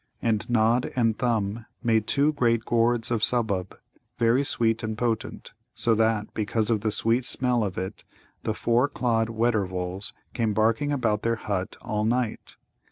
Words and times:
And 0.19 0.49
Nod 0.49 0.91
and 0.95 1.15
Thumb 1.19 1.67
made 1.83 2.07
two 2.07 2.33
great 2.33 2.65
gourds 2.65 3.11
of 3.11 3.21
Subbub, 3.23 3.77
very 4.17 4.43
sweet 4.43 4.81
and 4.81 4.97
potent, 4.97 5.53
so 5.75 5.93
that, 5.93 6.33
because 6.33 6.71
of 6.71 6.81
the 6.81 6.89
sweet 6.89 7.23
smell 7.23 7.63
of 7.63 7.77
it, 7.77 8.03
the 8.41 8.55
four 8.55 8.87
clawed 8.87 9.29
Weddervols 9.29 10.11
came 10.33 10.53
barking 10.55 10.91
about 10.91 11.21
their 11.21 11.35
hut 11.35 11.75
all 11.81 12.03
night. 12.03 12.57